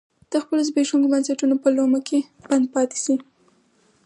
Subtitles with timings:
[0.31, 3.15] د خپلو زبېښونکو بنسټونو په لومه کې بند پاتې شي.